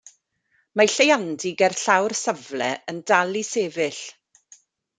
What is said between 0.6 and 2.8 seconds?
Mae lleiandy gerllaw'r safle